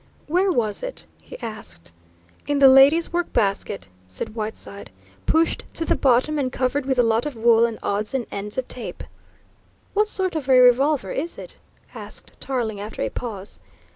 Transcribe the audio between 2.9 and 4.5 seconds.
work basket," said